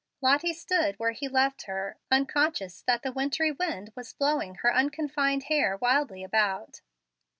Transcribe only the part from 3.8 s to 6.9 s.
was blowing her unconfined hair wildly about.